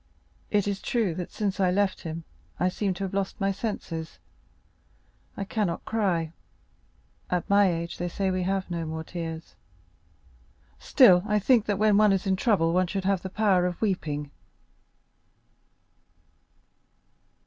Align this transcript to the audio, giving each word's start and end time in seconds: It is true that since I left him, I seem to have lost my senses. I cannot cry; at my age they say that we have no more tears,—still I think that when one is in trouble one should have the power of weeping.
It 0.49 0.67
is 0.67 0.81
true 0.81 1.13
that 1.13 1.29
since 1.31 1.59
I 1.59 1.69
left 1.69 2.01
him, 2.01 2.23
I 2.59 2.69
seem 2.69 2.95
to 2.95 3.03
have 3.03 3.13
lost 3.13 3.39
my 3.39 3.51
senses. 3.51 4.17
I 5.37 5.43
cannot 5.43 5.85
cry; 5.85 6.31
at 7.29 7.47
my 7.47 7.71
age 7.71 7.99
they 7.99 8.07
say 8.09 8.31
that 8.31 8.33
we 8.33 8.41
have 8.41 8.71
no 8.71 8.83
more 8.87 9.03
tears,—still 9.03 11.21
I 11.27 11.37
think 11.37 11.67
that 11.67 11.77
when 11.77 11.97
one 11.97 12.13
is 12.13 12.25
in 12.25 12.35
trouble 12.35 12.73
one 12.73 12.87
should 12.87 13.05
have 13.05 13.21
the 13.21 13.29
power 13.29 13.67
of 13.67 13.79
weeping. 13.79 14.31